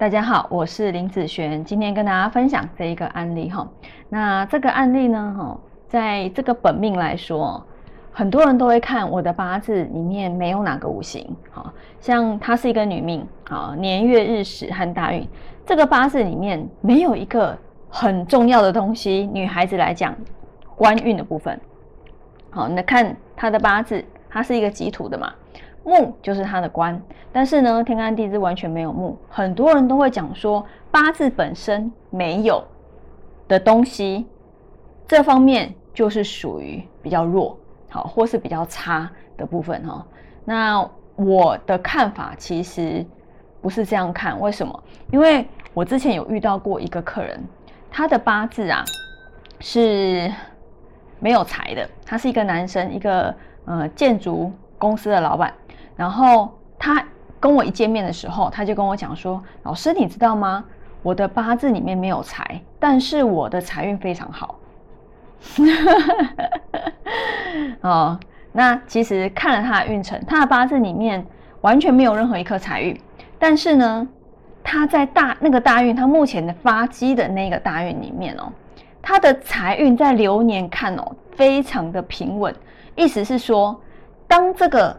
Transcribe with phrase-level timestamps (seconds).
[0.00, 3.68] 大家好，我是林子璇，今天跟大家分享这一个案例哈。
[4.08, 7.62] 那这个案例呢，哈，在这个本命来说，
[8.10, 11.70] 很多人都会看我的八字里面没有哪个五行，哈，
[12.00, 15.28] 像她是一个女命，啊，年月日时和大运，
[15.66, 17.54] 这个八字里面没有一个
[17.90, 19.28] 很重要的东西。
[19.34, 20.16] 女孩子来讲，
[20.76, 21.60] 官运的部分，
[22.48, 25.30] 好，那看她的八字，她是一个己土的嘛。
[25.84, 27.00] 木就是他的官，
[27.32, 29.16] 但是呢，天干地支完全没有木。
[29.28, 32.62] 很多人都会讲说，八字本身没有
[33.48, 34.26] 的东西，
[35.08, 37.58] 这方面就是属于比较弱，
[37.88, 40.06] 好，或是比较差的部分哈。
[40.44, 43.04] 那我的看法其实
[43.60, 44.82] 不是这样看，为什么？
[45.10, 47.42] 因为我之前有遇到过一个客人，
[47.90, 48.84] 他的八字啊
[49.60, 50.32] 是
[51.18, 55.54] 没有财的，他是一个男生，一个呃建筑公司的老板。
[55.94, 57.04] 然后他
[57.38, 60.64] 跟我一见面的时候，他就跟我讲说：“老师，你知道吗？
[61.02, 64.58] 我的八字里面没有财，但是我的财运非常好。
[67.80, 68.18] ”哦，
[68.52, 71.24] 那其实看了他的运程，他的八字里面
[71.60, 72.98] 完全没有任何一颗财运，
[73.38, 74.08] 但是呢，
[74.62, 78.52] 他在大那个大运，他目前的发基的那个大运里面哦，
[79.00, 82.54] 他的财运在流年看哦，非常的平稳。
[82.94, 83.80] 意思是说，
[84.30, 84.96] 当这个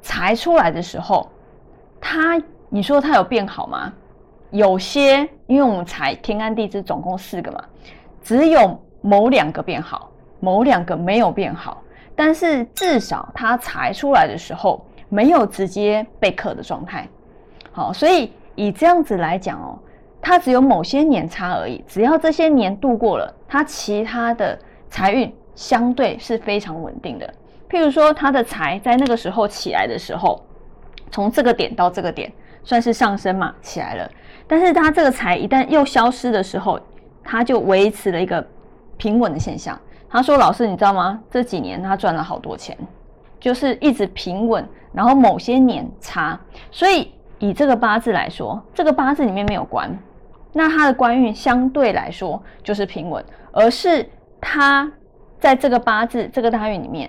[0.00, 1.28] 财出来的时候，
[2.00, 3.92] 他你说他有变好吗？
[4.52, 7.62] 有些，因为我们财天干地支总共四个嘛，
[8.22, 11.82] 只有某两个变好，某两个没有变好。
[12.16, 17.06] 但是至少他财出来的时候没有直接被克的状态。
[17.72, 19.78] 好，所以以这样子来讲哦，
[20.22, 21.84] 他只有某些年差而已。
[21.86, 27.34] 只要这些年度过了，他其他的财运相对是非常稳定的。
[27.70, 30.44] 譬如说，他的财在那个时候起来的时候，
[31.12, 32.32] 从这个点到这个点
[32.64, 34.10] 算是上升嘛，起来了。
[34.48, 36.80] 但是他这个财一旦又消失的时候，
[37.22, 38.44] 他就维持了一个
[38.96, 39.78] 平稳的现象。
[40.08, 41.22] 他说：“老师，你知道吗？
[41.30, 42.76] 这几年他赚了好多钱，
[43.38, 46.36] 就是一直平稳，然后某些年差。
[46.72, 49.96] 所以以这个八字来说，这个八字里面没有官，
[50.52, 54.04] 那他的官运相对来说就是平稳，而是
[54.40, 54.90] 他
[55.38, 57.08] 在这个八字这个大运里面。”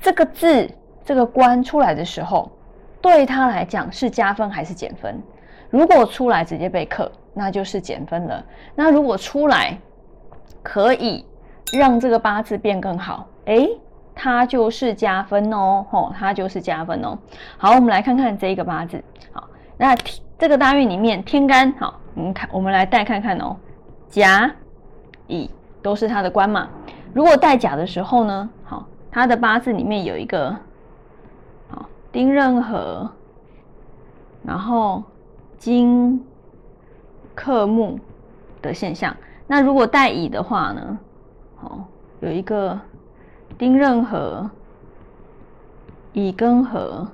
[0.00, 0.70] 这个字，
[1.04, 2.50] 这个官出来的时候，
[3.00, 5.20] 对他来讲是加分还是减分？
[5.70, 8.44] 如果出来直接被克，那就是减分了。
[8.74, 9.76] 那如果出来
[10.62, 11.24] 可以
[11.72, 13.68] 让这个八字变更好，诶，
[14.14, 17.18] 它就是加分哦，吼，它就是加分哦。
[17.58, 19.02] 好，我们来看看这一个八字。
[19.32, 19.94] 好，那
[20.38, 23.56] 这个大运里面天干，好，我们看，我们来带看看哦，
[24.08, 24.50] 甲、
[25.26, 25.50] 乙
[25.82, 26.68] 都是它的官嘛。
[27.12, 28.48] 如果带甲的时候呢，
[29.10, 30.56] 他的八字里面有一个，
[31.68, 33.10] 好丁壬合，
[34.42, 35.02] 然后
[35.58, 36.22] 金
[37.34, 37.98] 克木
[38.60, 39.16] 的现象。
[39.46, 40.98] 那如果带乙的话呢？
[41.56, 41.84] 好，
[42.20, 42.78] 有一个
[43.56, 44.50] 丁壬合，
[46.12, 47.06] 乙庚合，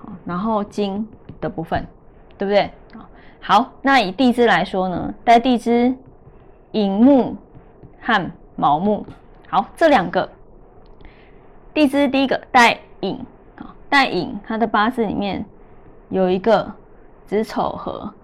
[0.00, 1.08] 好，然后金
[1.40, 1.86] 的部分，
[2.36, 2.70] 对不对？
[3.40, 5.96] 好，那以地支来说呢，带地支
[6.72, 7.36] 寅木
[8.00, 9.06] 和卯木。
[9.52, 10.26] 好，这两个
[11.74, 13.18] 地支第一个带寅
[13.56, 15.44] 啊，带寅，它的八字里面
[16.08, 16.72] 有一个
[17.26, 18.14] 子丑合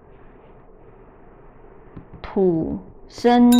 [2.19, 3.51] 土生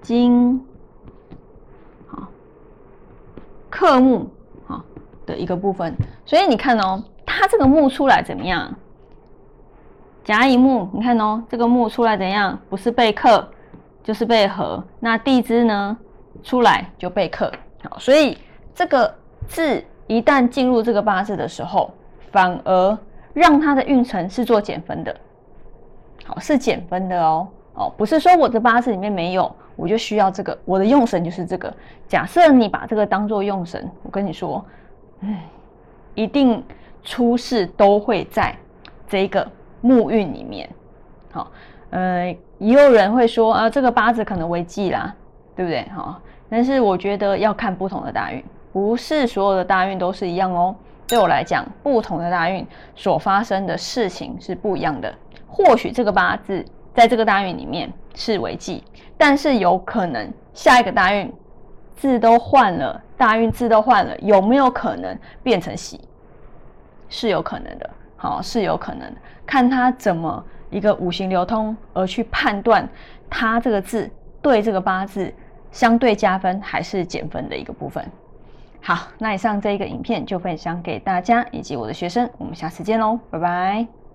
[0.00, 0.64] 金，
[2.06, 2.28] 好
[3.68, 4.30] 克木
[4.64, 4.84] 好
[5.26, 5.92] 的一个部分，
[6.24, 8.72] 所以你看哦，它这个木出来怎么样？
[10.22, 12.56] 甲乙木，你看哦，这个木出来怎样？
[12.70, 13.50] 不是被克
[14.04, 15.98] 就是被合，那地支呢？
[16.42, 17.50] 出来就被克，
[17.88, 18.38] 好，所以
[18.74, 19.12] 这个
[19.46, 21.90] 字一旦进入这个八字的时候，
[22.30, 22.98] 反而
[23.32, 25.14] 让他的运程是做减分的，
[26.24, 31.72] 好，是减分的哦，哦，不是说我的八字里面没有，我就需要这个，我的用神就是这个。
[32.06, 34.64] 假设你把这个当做用神，我跟你说，
[35.20, 35.36] 嗯，
[36.14, 36.62] 一定
[37.02, 38.56] 出事都会在
[39.06, 39.46] 这个
[39.80, 40.68] 木运里面，
[41.32, 41.50] 好，
[41.90, 45.14] 呃，也有人会说啊，这个八字可能为忌啦。
[45.58, 45.82] 对不对？
[45.92, 46.16] 哈，
[46.48, 48.40] 但是我觉得要看不同的大运，
[48.72, 50.72] 不是所有的大运都是一样哦。
[51.04, 52.64] 对我来讲，不同的大运
[52.94, 55.12] 所发生的事情是不一样的。
[55.48, 56.64] 或许这个八字
[56.94, 58.84] 在这个大运里面是为忌，
[59.16, 61.28] 但是有可能下一个大运
[61.96, 66.00] 字都换了，大运字都换了，有没有可能变成喜？
[67.08, 69.12] 是有可能的，好，是有可能。
[69.44, 72.88] 看他怎么一个五行流通而去判断
[73.28, 74.08] 他这个字
[74.40, 75.34] 对这个八字。
[75.72, 78.04] 相对加分还是减分的一个部分。
[78.80, 84.07] 好，那以上这一个影片就分享给大家以及我的学生，我们下次见喽，拜拜。